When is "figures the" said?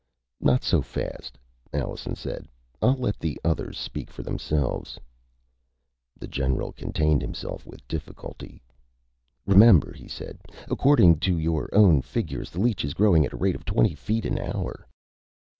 12.01-12.59